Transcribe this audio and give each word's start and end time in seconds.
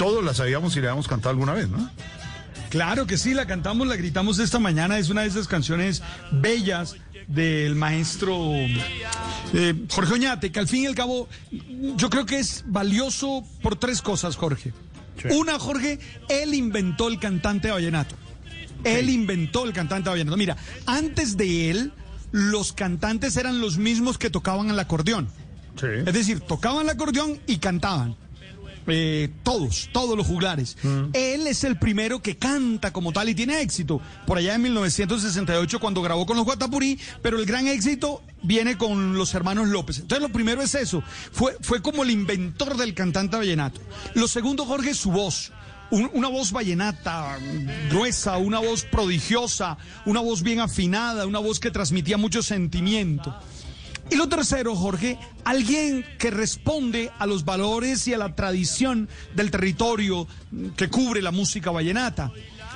todos 0.00 0.24
la 0.24 0.32
sabíamos 0.32 0.74
y 0.76 0.80
la 0.80 0.88
habíamos 0.88 1.06
cantado 1.06 1.28
alguna 1.28 1.52
vez, 1.52 1.68
¿no? 1.68 1.90
Claro 2.70 3.06
que 3.06 3.18
sí, 3.18 3.34
la 3.34 3.46
cantamos, 3.46 3.86
la 3.86 3.96
gritamos 3.96 4.38
esta 4.38 4.58
mañana, 4.58 4.98
es 4.98 5.10
una 5.10 5.20
de 5.20 5.28
esas 5.28 5.46
canciones 5.46 6.02
bellas 6.32 6.96
del 7.28 7.74
maestro 7.74 8.34
eh, 9.52 9.74
Jorge 9.90 10.14
Oñate, 10.14 10.50
que 10.50 10.58
al 10.58 10.68
fin 10.68 10.84
y 10.84 10.86
al 10.86 10.94
cabo 10.94 11.28
yo 11.96 12.08
creo 12.08 12.24
que 12.24 12.38
es 12.38 12.64
valioso 12.66 13.44
por 13.62 13.76
tres 13.76 14.00
cosas, 14.00 14.36
Jorge. 14.36 14.72
Una, 15.32 15.58
Jorge, 15.58 15.98
él 16.30 16.54
inventó 16.54 17.08
el 17.08 17.18
cantante 17.18 17.70
vallenato. 17.70 18.14
Él 18.84 19.10
inventó 19.10 19.66
el 19.66 19.74
cantante 19.74 20.08
vallenato. 20.08 20.38
Mira, 20.38 20.56
antes 20.86 21.36
de 21.36 21.70
él, 21.70 21.92
los 22.32 22.72
cantantes 22.72 23.36
eran 23.36 23.60
los 23.60 23.76
mismos 23.76 24.16
que 24.16 24.30
tocaban 24.30 24.70
el 24.70 24.78
acordeón. 24.78 25.28
Es 25.82 26.14
decir, 26.14 26.40
tocaban 26.40 26.84
el 26.84 26.88
acordeón 26.88 27.38
y 27.46 27.58
cantaban. 27.58 28.16
Eh, 28.86 29.28
todos, 29.42 29.88
todos 29.92 30.16
los 30.16 30.26
juglares. 30.26 30.76
Mm. 30.82 31.04
Él 31.12 31.46
es 31.46 31.64
el 31.64 31.78
primero 31.78 32.22
que 32.22 32.36
canta 32.36 32.92
como 32.92 33.12
tal 33.12 33.28
y 33.28 33.34
tiene 33.34 33.60
éxito. 33.60 34.00
Por 34.26 34.38
allá 34.38 34.54
en 34.54 34.62
1968 34.62 35.80
cuando 35.80 36.02
grabó 36.02 36.26
con 36.26 36.36
los 36.36 36.44
Guatapurí, 36.44 36.98
pero 37.22 37.38
el 37.38 37.46
gran 37.46 37.66
éxito 37.68 38.22
viene 38.42 38.78
con 38.78 39.16
los 39.16 39.34
hermanos 39.34 39.68
López. 39.68 39.98
Entonces 39.98 40.26
lo 40.26 40.32
primero 40.32 40.62
es 40.62 40.74
eso. 40.74 41.02
Fue, 41.32 41.56
fue 41.60 41.82
como 41.82 42.02
el 42.02 42.10
inventor 42.10 42.76
del 42.76 42.94
cantante 42.94 43.36
vallenato. 43.36 43.80
Lo 44.14 44.28
segundo, 44.28 44.64
Jorge, 44.64 44.90
es 44.90 44.98
su 44.98 45.10
voz. 45.10 45.52
una 45.90 46.28
voz 46.28 46.52
vallenata, 46.52 47.38
gruesa, 47.90 48.36
una 48.36 48.60
voz 48.60 48.84
prodigiosa, 48.84 49.76
una 50.06 50.20
voz 50.20 50.42
bien 50.42 50.60
afinada, 50.60 51.26
una 51.26 51.40
voz 51.40 51.58
que 51.58 51.70
transmitía 51.70 52.16
mucho 52.16 52.42
sentimiento. 52.42 53.34
Y 54.10 54.16
lo 54.16 54.28
tercero, 54.28 54.74
Jorge, 54.74 55.18
alguien 55.44 56.04
que 56.18 56.30
responde 56.30 57.10
a 57.18 57.26
los 57.26 57.44
valores 57.44 58.08
y 58.08 58.14
a 58.14 58.18
la 58.18 58.34
tradición 58.34 59.08
del 59.34 59.50
territorio 59.50 60.26
que 60.76 60.88
cubre 60.88 61.22
la 61.22 61.30
música 61.30 61.70
vallenata 61.70 62.32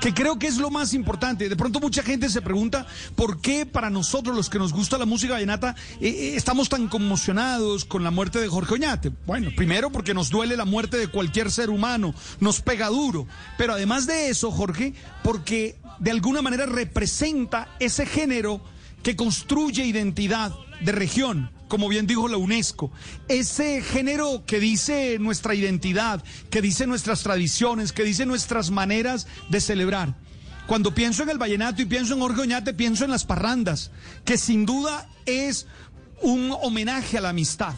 que 0.00 0.14
creo 0.14 0.38
que 0.38 0.46
es 0.46 0.58
lo 0.58 0.70
más 0.70 0.94
importante. 0.94 1.48
De 1.48 1.56
pronto 1.56 1.80
mucha 1.80 2.02
gente 2.02 2.28
se 2.28 2.42
pregunta 2.42 2.86
por 3.14 3.40
qué 3.40 3.66
para 3.66 3.90
nosotros 3.90 4.36
los 4.36 4.50
que 4.50 4.58
nos 4.58 4.72
gusta 4.72 4.98
la 4.98 5.06
música 5.06 5.34
vallenata 5.34 5.74
eh, 6.00 6.08
eh, 6.08 6.36
estamos 6.36 6.68
tan 6.68 6.88
conmocionados 6.88 7.84
con 7.84 8.04
la 8.04 8.10
muerte 8.10 8.38
de 8.38 8.48
Jorge 8.48 8.74
Oñate. 8.74 9.12
Bueno, 9.26 9.50
primero 9.56 9.90
porque 9.90 10.14
nos 10.14 10.30
duele 10.30 10.56
la 10.56 10.64
muerte 10.64 10.96
de 10.98 11.08
cualquier 11.08 11.50
ser 11.50 11.70
humano, 11.70 12.14
nos 12.40 12.60
pega 12.60 12.88
duro, 12.88 13.26
pero 13.58 13.72
además 13.72 14.06
de 14.06 14.28
eso, 14.28 14.50
Jorge, 14.50 14.94
porque 15.22 15.78
de 15.98 16.10
alguna 16.10 16.42
manera 16.42 16.66
representa 16.66 17.68
ese 17.80 18.06
género 18.06 18.60
que 19.02 19.16
construye 19.16 19.84
identidad 19.84 20.52
de 20.80 20.92
región, 20.92 21.50
como 21.68 21.88
bien 21.88 22.06
dijo 22.06 22.28
la 22.28 22.36
UNESCO. 22.36 22.90
Ese 23.28 23.82
género 23.82 24.44
que 24.46 24.60
dice 24.60 25.18
nuestra 25.18 25.54
identidad, 25.54 26.22
que 26.50 26.62
dice 26.62 26.86
nuestras 26.86 27.22
tradiciones, 27.22 27.92
que 27.92 28.04
dice 28.04 28.26
nuestras 28.26 28.70
maneras 28.70 29.26
de 29.48 29.60
celebrar. 29.60 30.14
Cuando 30.66 30.94
pienso 30.94 31.22
en 31.22 31.30
el 31.30 31.38
vallenato 31.38 31.82
y 31.82 31.86
pienso 31.86 32.14
en 32.14 32.20
Jorge 32.20 32.72
pienso 32.74 33.04
en 33.04 33.10
las 33.10 33.24
parrandas, 33.24 33.90
que 34.24 34.36
sin 34.36 34.66
duda 34.66 35.08
es 35.24 35.66
un 36.22 36.52
homenaje 36.60 37.18
a 37.18 37.20
la 37.20 37.28
amistad. 37.28 37.74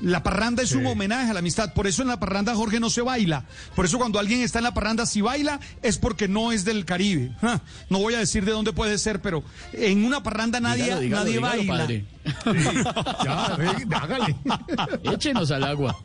La 0.00 0.22
parranda 0.22 0.62
es 0.62 0.72
un 0.72 0.86
homenaje 0.86 1.30
a 1.30 1.32
la 1.32 1.38
amistad. 1.38 1.72
Por 1.72 1.86
eso 1.86 2.02
en 2.02 2.08
la 2.08 2.20
parranda, 2.20 2.54
Jorge, 2.54 2.80
no 2.80 2.90
se 2.90 3.02
baila. 3.02 3.44
Por 3.74 3.84
eso 3.84 3.98
cuando 3.98 4.18
alguien 4.18 4.40
está 4.40 4.58
en 4.58 4.64
la 4.64 4.74
parranda, 4.74 5.06
si 5.06 5.20
baila, 5.20 5.60
es 5.82 5.98
porque 5.98 6.28
no 6.28 6.52
es 6.52 6.64
del 6.64 6.84
Caribe. 6.84 7.32
No 7.88 7.98
voy 7.98 8.14
a 8.14 8.18
decir 8.18 8.44
de 8.44 8.52
dónde 8.52 8.72
puede 8.72 8.98
ser, 8.98 9.20
pero 9.20 9.42
en 9.72 10.04
una 10.04 10.22
parranda 10.22 10.60
nadie, 10.60 11.08
nadie 11.08 11.38
baila. 11.38 11.86
ya, 13.24 13.56
hágale. 14.00 14.36
Échenos 15.02 15.50
al 15.50 15.64
agua. 15.64 15.96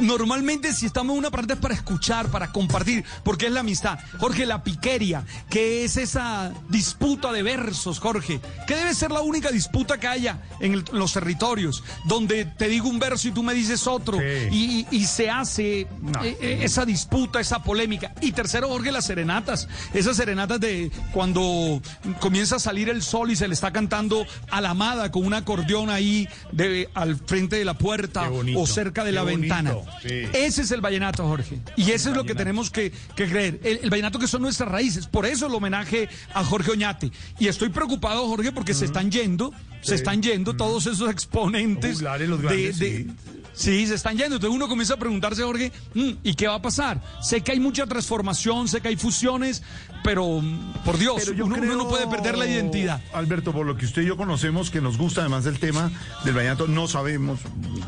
Normalmente 0.00 0.72
si 0.72 0.86
estamos 0.86 1.12
en 1.14 1.18
una 1.20 1.30
parranda 1.30 1.54
es 1.54 1.60
para 1.60 1.74
escuchar, 1.74 2.28
para 2.28 2.50
compartir, 2.50 3.04
porque 3.22 3.46
es 3.46 3.52
la 3.52 3.60
amistad. 3.60 3.98
Jorge, 4.18 4.46
la 4.46 4.64
piqueria, 4.64 5.24
que 5.48 5.84
es 5.84 5.96
esa 5.96 6.52
disputa 6.68 7.32
de 7.32 7.42
versos, 7.42 8.00
Jorge, 8.00 8.40
que 8.66 8.74
debe 8.74 8.94
ser 8.94 9.12
la 9.12 9.20
única 9.20 9.50
disputa 9.50 9.98
que 9.98 10.08
haya 10.08 10.40
en 10.60 10.84
los 10.92 11.12
territorios 11.12 11.69
donde 12.04 12.44
te 12.44 12.68
digo 12.68 12.88
un 12.88 12.98
verso 12.98 13.28
y 13.28 13.32
tú 13.32 13.42
me 13.42 13.54
dices 13.54 13.86
otro, 13.86 14.18
y, 14.50 14.84
se 15.10 15.28
hace 15.28 15.80
eh, 15.80 15.88
eh, 16.22 16.60
esa 16.62 16.84
disputa, 16.84 17.40
esa 17.40 17.62
polémica. 17.62 18.14
Y 18.20 18.32
tercero, 18.32 18.68
Jorge, 18.68 18.92
las 18.92 19.06
serenatas, 19.06 19.66
esas 19.92 20.16
serenatas 20.16 20.60
de 20.60 20.92
cuando 21.12 21.82
comienza 22.20 22.56
a 22.56 22.58
salir 22.58 22.88
el 22.88 23.02
sol 23.02 23.30
y 23.30 23.36
se 23.36 23.48
le 23.48 23.54
está 23.54 23.72
cantando 23.72 24.24
a 24.50 24.60
la 24.60 24.70
amada 24.70 25.10
con 25.10 25.24
un 25.24 25.34
acordeón 25.34 25.90
ahí 25.90 26.28
de, 26.52 26.88
al 26.94 27.16
frente 27.16 27.56
de 27.56 27.64
la 27.64 27.74
puerta 27.74 28.30
o 28.56 28.66
cerca 28.66 29.04
de 29.04 29.12
la 29.12 29.24
ventana. 29.24 29.74
Ese 30.04 30.62
es 30.62 30.70
el 30.70 30.80
vallenato, 30.80 31.26
Jorge. 31.26 31.58
Y 31.76 31.90
eso 31.90 32.10
es 32.10 32.16
lo 32.16 32.24
que 32.24 32.34
tenemos 32.34 32.70
que, 32.70 32.92
creer. 33.14 33.60
El, 33.64 33.90
vallenato 33.90 34.18
que 34.18 34.28
son 34.28 34.42
nuestras 34.42 34.70
raíces. 34.70 35.06
Por 35.06 35.26
eso 35.26 35.46
el 35.46 35.54
homenaje 35.54 36.08
a 36.34 36.44
Jorge 36.44 36.72
Oñate. 36.72 37.10
Y 37.38 37.48
estoy 37.48 37.70
preocupado, 37.70 38.26
Jorge, 38.28 38.52
porque 38.52 38.74
se 38.74 38.84
están 38.84 39.10
yendo, 39.10 39.52
se 39.80 39.94
están 39.94 40.22
yendo 40.22 40.54
todos 40.54 40.86
esos 40.86 41.10
exponentes 41.10 42.00
de, 42.00 43.06
sí. 43.52 43.86
se 43.86 43.94
están 43.94 44.16
yendo. 44.16 44.36
Entonces 44.36 44.54
uno 44.54 44.68
comienza 44.68 44.94
a 44.94 44.96
preguntarse, 44.96 45.42
Jorge, 45.42 45.72
mm, 45.94 46.10
¿y 46.22 46.34
qué 46.34 46.48
va 46.48 46.56
a 46.56 46.62
pasar? 46.62 47.02
Sé 47.22 47.40
que 47.42 47.52
hay 47.52 47.60
mucha 47.60 47.86
transformación, 47.86 48.68
sé 48.68 48.80
que 48.80 48.88
hay 48.88 48.96
fusiones, 48.96 49.62
pero 50.02 50.40
mm, 50.40 50.82
por 50.84 50.98
Dios, 50.98 51.28
uno, 51.28 51.56
no 51.56 51.88
puede 51.88 52.06
perder 52.06 52.38
la 52.38 52.46
identidad. 52.46 53.00
Alberto, 53.12 53.52
por 53.52 53.66
lo 53.66 53.76
que 53.76 53.86
usted 53.86 54.02
y 54.02 54.06
yo 54.06 54.16
conocemos, 54.16 54.70
que 54.70 54.80
nos 54.80 54.98
gusta 54.98 55.22
además 55.22 55.44
del 55.44 55.58
tema 55.58 55.90
del 56.24 56.34
vallenato, 56.34 56.66
no 56.66 56.88
sabemos, 56.88 57.40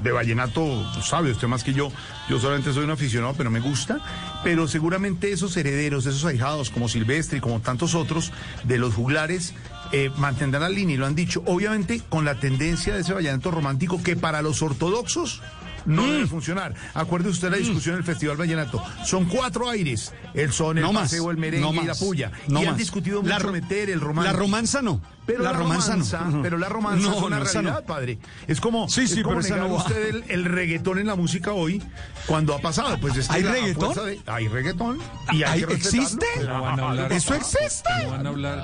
de 0.02 0.12
vallenato 0.12 0.84
sabe 1.02 1.30
usted 1.30 1.48
más 1.48 1.64
que 1.64 1.72
yo, 1.72 1.90
yo 2.28 2.38
solamente 2.38 2.72
soy 2.72 2.84
un 2.84 2.90
aficionado, 2.90 3.34
pero 3.36 3.50
me 3.50 3.60
gusta, 3.60 4.00
pero 4.44 4.68
seguramente 4.68 5.32
esos 5.32 5.56
herederos, 5.56 6.06
esos 6.06 6.24
ahijados 6.24 6.70
como 6.70 6.88
Silvestre 6.88 7.38
y 7.38 7.40
como 7.40 7.60
tantos 7.60 7.94
otros 7.94 8.32
de 8.64 8.78
los 8.78 8.94
juglares, 8.94 9.54
eh, 9.92 10.10
mantendrán 10.16 10.62
la 10.62 10.68
línea 10.68 10.94
y 10.94 10.98
lo 10.98 11.06
han 11.06 11.14
dicho, 11.14 11.42
obviamente 11.46 12.00
con 12.08 12.24
la 12.24 12.34
tendencia 12.40 12.94
de 12.94 13.00
ese 13.00 13.12
vallenato 13.12 13.50
romántico 13.50 14.02
que 14.02 14.16
para 14.16 14.42
los 14.42 14.62
ortodoxos 14.62 15.42
no 15.86 16.06
debe 16.06 16.24
mm. 16.24 16.28
funcionar. 16.28 16.74
Acuérdese 16.94 17.30
usted 17.30 17.50
la 17.50 17.56
discusión 17.56 17.96
del 17.96 18.04
Festival 18.04 18.36
Vallenato. 18.36 18.82
Son 19.04 19.24
cuatro 19.26 19.68
aires: 19.68 20.12
el 20.34 20.52
son, 20.52 20.78
el 20.78 20.90
paseo, 20.90 21.30
el 21.30 21.36
merengue 21.36 21.82
y 21.82 21.86
la 21.86 21.94
puya. 21.94 22.32
y 22.48 22.64
han 22.64 22.76
discutido 22.76 23.22
mucho 23.22 23.52
meter 23.52 23.90
el 23.90 24.00
romance. 24.00 24.32
La 24.32 24.38
romanza 24.38 24.82
no. 24.82 25.00
Pero 25.24 25.44
la, 25.44 25.52
romanza, 25.52 25.94
no. 26.24 26.42
Pero 26.42 26.58
la 26.58 26.68
romanza 26.68 27.12
es 27.14 27.22
una 27.22 27.38
realidad, 27.38 27.84
padre. 27.84 28.18
Es 28.48 28.60
como, 28.60 28.88
sí, 28.88 29.06
sí, 29.06 29.22
pero 29.22 29.40
negar 29.40 29.70
usted 29.70 30.24
el, 30.28 30.44
reggaetón 30.44 30.98
en 30.98 31.06
la 31.06 31.14
música 31.14 31.52
hoy 31.52 31.80
cuando 32.26 32.54
ha 32.54 32.60
pasado. 32.60 32.98
Pues 32.98 33.16
es 33.16 33.30
¿Hay 33.30 33.44
reggaetón? 33.44 33.94
hay 34.26 34.48
reggaetón. 34.48 34.98
Y 35.32 35.44
hay 35.44 35.62
¿Existe? 35.62 36.26
¿Eso 37.10 37.34
existe? 37.34 37.88
van 38.10 38.26
a 38.26 38.30
hablar, 38.30 38.58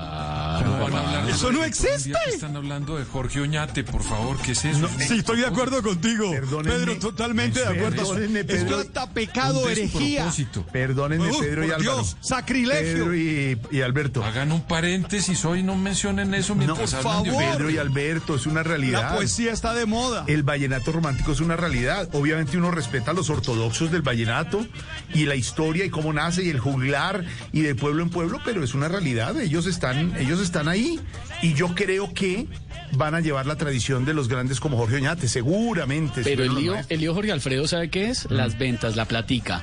Eso 1.28 1.52
no 1.52 1.64
existe. 1.64 2.12
Están 2.28 2.56
hablando 2.56 2.96
de 2.96 3.04
Jorge 3.04 3.40
Oñate, 3.40 3.84
por 3.84 4.02
favor. 4.02 4.36
¿Qué 4.38 4.52
es 4.52 4.64
eso? 4.64 4.88
sí, 4.98 5.18
estoy 5.18 5.40
de 5.40 5.46
acuerdo 5.46 5.82
contigo. 5.82 6.30
Pedro, 6.62 6.98
totalmente 6.98 7.60
de 7.60 7.66
acuerdo. 7.66 7.96
Perdónenme, 7.96 8.44
Pedro. 8.44 8.62
Esto 8.62 8.80
está 8.80 9.10
pecado, 9.10 9.68
herejía. 9.68 10.30
Perdónenme, 10.72 11.30
Pedro 11.38 11.62
y 11.62 11.70
Álvaro. 11.70 11.82
Dios, 11.82 12.16
sacrilegio. 12.20 13.04
Pedro 13.04 13.16
y, 13.16 13.58
y 13.70 13.80
Alberto. 13.82 14.24
Hagan 14.24 14.52
un 14.52 14.62
paréntesis 14.62 15.44
hoy, 15.44 15.62
no 15.62 15.76
mencionen 15.76 16.34
eso 16.34 16.54
no, 16.54 16.74
por 16.74 16.88
favor. 16.88 17.36
Pedro 17.36 17.70
y 17.70 17.78
Alberto, 17.78 18.34
es 18.34 18.46
una 18.46 18.62
realidad. 18.62 19.02
La 19.02 19.16
poesía 19.16 19.52
está 19.52 19.74
de 19.74 19.86
moda. 19.86 20.24
El 20.26 20.42
vallenato 20.42 20.92
romántico 20.92 21.32
es 21.32 21.40
una 21.40 21.56
realidad. 21.56 22.08
Obviamente 22.12 22.56
uno 22.56 22.70
respeta 22.70 23.12
a 23.12 23.14
los 23.14 23.30
ortodoxos 23.30 23.90
del 23.90 24.02
vallenato 24.02 24.66
y 25.14 25.26
la 25.26 25.34
historia 25.34 25.84
y 25.84 25.90
cómo 25.90 26.12
nace 26.12 26.44
y 26.44 26.50
el 26.50 26.60
juglar 26.60 27.24
y 27.52 27.62
de 27.62 27.74
pueblo 27.74 28.02
en 28.02 28.10
pueblo, 28.10 28.40
pero 28.44 28.64
es 28.64 28.74
una 28.74 28.88
realidad. 28.88 29.38
Ellos 29.40 29.66
están, 29.66 30.16
ellos 30.16 30.40
están 30.40 30.47
ahí 30.56 31.00
y 31.42 31.54
yo 31.54 31.74
creo 31.74 32.12
que 32.12 32.46
van 32.92 33.14
a 33.14 33.20
llevar 33.20 33.46
la 33.46 33.56
tradición 33.56 34.04
de 34.04 34.14
los 34.14 34.28
grandes 34.28 34.60
como 34.60 34.76
Jorge 34.76 34.96
Oñate, 34.96 35.28
seguramente. 35.28 36.22
Pero 36.24 36.44
el 36.44 36.54
lío, 36.54 36.74
el 36.88 37.00
lío 37.00 37.14
Jorge 37.14 37.32
Alfredo, 37.32 37.66
¿sabe 37.68 37.90
qué 37.90 38.08
es? 38.10 38.30
Las 38.30 38.54
mm. 38.54 38.58
ventas, 38.58 38.96
la 38.96 39.04
platica. 39.04 39.62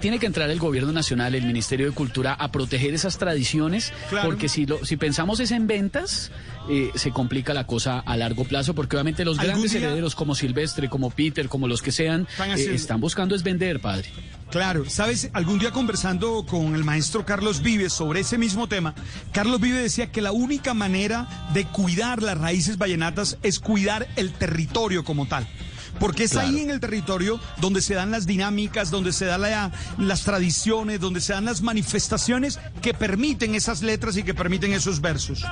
tiene 0.00 0.18
que 0.18 0.26
entrar 0.26 0.50
el 0.50 0.58
gobierno 0.58 0.92
nacional, 0.92 1.34
el 1.34 1.46
Ministerio 1.46 1.86
de 1.86 1.92
Cultura 1.92 2.34
a 2.34 2.52
proteger 2.52 2.94
esas 2.94 3.18
tradiciones, 3.18 3.92
porque 4.24 4.48
si, 4.48 4.66
lo, 4.66 4.84
si 4.84 4.96
pensamos 4.96 5.40
es 5.40 5.50
en 5.50 5.66
ventas, 5.66 6.30
eh, 6.68 6.90
se 6.94 7.10
complica 7.10 7.54
la 7.54 7.66
cosa 7.66 7.98
a 8.00 8.16
largo 8.16 8.44
plazo, 8.44 8.74
porque 8.74 8.96
obviamente 8.96 9.24
los 9.24 9.38
grandes 9.38 9.74
herederos 9.74 10.14
como 10.14 10.34
Silvestre, 10.34 10.88
como 10.88 11.10
Peter, 11.10 11.48
como 11.48 11.66
los 11.66 11.82
que 11.82 11.92
sean, 11.92 12.28
eh, 12.56 12.70
están 12.72 13.00
buscando 13.00 13.34
es 13.34 13.42
vender, 13.42 13.80
padre. 13.80 14.08
Claro, 14.50 14.84
sabes, 14.90 15.30
algún 15.32 15.60
día 15.60 15.70
conversando 15.70 16.44
con 16.44 16.74
el 16.74 16.82
maestro 16.82 17.24
Carlos 17.24 17.62
Vives 17.62 17.92
sobre 17.92 18.20
ese 18.20 18.36
mismo 18.36 18.66
tema, 18.66 18.96
Carlos 19.32 19.60
Vives 19.60 19.80
decía 19.80 20.10
que 20.10 20.20
la 20.20 20.32
única 20.32 20.74
manera 20.74 21.28
de 21.54 21.66
cuidar 21.66 22.20
las 22.20 22.36
raíces 22.36 22.76
vallenatas 22.76 23.38
es 23.44 23.60
cuidar 23.60 24.08
el 24.16 24.32
territorio 24.32 25.04
como 25.04 25.26
tal. 25.26 25.46
Porque 26.00 26.24
es 26.24 26.36
ahí 26.36 26.60
en 26.60 26.70
el 26.70 26.80
territorio 26.80 27.38
donde 27.60 27.80
se 27.80 27.94
dan 27.94 28.10
las 28.10 28.26
dinámicas, 28.26 28.90
donde 28.90 29.12
se 29.12 29.26
dan 29.26 29.72
las 29.98 30.22
tradiciones, 30.24 30.98
donde 30.98 31.20
se 31.20 31.32
dan 31.32 31.44
las 31.44 31.62
manifestaciones 31.62 32.58
que 32.82 32.92
permiten 32.92 33.54
esas 33.54 33.82
letras 33.82 34.16
y 34.16 34.24
que 34.24 34.34
permiten 34.34 34.72
esos 34.72 35.00
versos. 35.00 35.44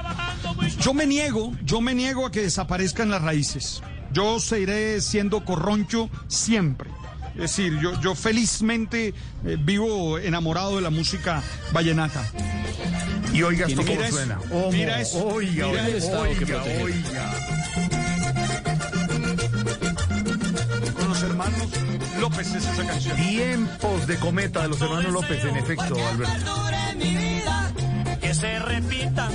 Yo 0.81 0.93
me 0.93 1.06
niego, 1.06 1.53
yo 1.62 1.81
me 1.81 1.95
niego 1.95 2.27
a 2.27 2.33
que 2.33 2.43
desaparezcan 2.43 3.11
las 3.11 3.23
raíces. 3.23 3.81
Yo 4.12 4.41
seguiré 4.41 5.00
siendo 5.03 5.45
corroncho 5.45 6.09
siempre. 6.29 6.91
Es 7.38 7.56
decir, 7.56 7.79
yo, 7.79 7.99
yo 8.00 8.17
felizmente 8.17 9.14
eh, 9.44 9.56
vivo 9.61 10.19
enamorado 10.19 10.75
de 10.75 10.82
la 10.82 10.90
música 10.90 11.40
vallenata. 11.73 12.29
Y 13.32 13.43
oiga 13.43 13.69
esto 13.69 13.85
cómo 13.87 14.08
suena. 14.08 14.40
Mira 14.73 15.00
eso, 15.00 15.25
Oiga, 15.25 15.69
mira 15.69 15.85
oiga, 15.85 16.19
oiga, 16.19 16.62
oiga. 16.82 17.35
Con 20.96 21.08
los 21.08 21.23
hermanos 21.23 21.69
López 22.19 22.55
es 22.55 22.67
esa 22.67 22.85
canción. 22.85 23.17
Tiempos 23.17 24.06
de 24.08 24.17
cometa 24.17 24.62
de 24.62 24.69
los 24.69 24.81
hermanos 24.81 25.12
López, 25.12 25.44
en 25.44 25.56
efecto, 25.58 25.96
Alberto. 26.08 26.55
Que 28.20 28.35
se 28.35 28.58
repitan 28.58 29.32